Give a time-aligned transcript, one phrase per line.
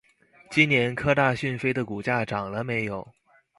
[0.49, 3.07] 今年科大讯飞的股价涨了没有？